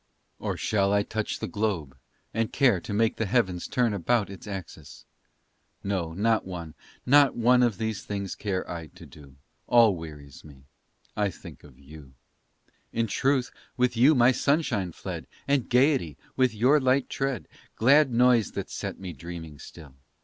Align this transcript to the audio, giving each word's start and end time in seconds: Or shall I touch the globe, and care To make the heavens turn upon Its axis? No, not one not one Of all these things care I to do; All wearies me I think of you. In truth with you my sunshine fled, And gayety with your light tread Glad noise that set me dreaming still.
Or 0.39 0.57
shall 0.57 0.91
I 0.91 1.03
touch 1.03 1.37
the 1.37 1.47
globe, 1.47 1.95
and 2.33 2.51
care 2.51 2.81
To 2.81 2.91
make 2.91 3.17
the 3.17 3.27
heavens 3.27 3.67
turn 3.67 3.93
upon 3.93 4.29
Its 4.31 4.47
axis? 4.47 5.05
No, 5.83 6.13
not 6.13 6.43
one 6.43 6.73
not 7.05 7.35
one 7.35 7.61
Of 7.61 7.73
all 7.75 7.77
these 7.77 8.03
things 8.03 8.33
care 8.33 8.67
I 8.67 8.87
to 8.87 9.05
do; 9.05 9.35
All 9.67 9.95
wearies 9.95 10.43
me 10.43 10.63
I 11.15 11.29
think 11.29 11.63
of 11.63 11.77
you. 11.77 12.13
In 12.91 13.05
truth 13.05 13.51
with 13.77 13.95
you 13.95 14.15
my 14.15 14.31
sunshine 14.31 14.91
fled, 14.91 15.27
And 15.47 15.69
gayety 15.69 16.17
with 16.35 16.51
your 16.55 16.79
light 16.79 17.07
tread 17.07 17.47
Glad 17.75 18.11
noise 18.11 18.53
that 18.53 18.71
set 18.71 18.99
me 18.99 19.13
dreaming 19.13 19.59
still. 19.59 19.93